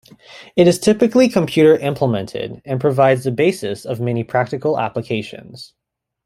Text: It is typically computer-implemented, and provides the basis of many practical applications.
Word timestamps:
It 0.55 0.67
is 0.67 0.79
typically 0.79 1.29
computer-implemented, 1.29 2.63
and 2.65 2.81
provides 2.81 3.23
the 3.23 3.29
basis 3.29 3.85
of 3.85 3.99
many 3.99 4.23
practical 4.23 4.79
applications. 4.79 5.75